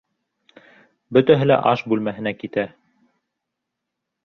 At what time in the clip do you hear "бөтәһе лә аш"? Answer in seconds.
1.17-1.85